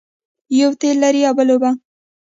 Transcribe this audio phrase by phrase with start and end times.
[0.59, 1.71] یوه تېل لري بل اوبه.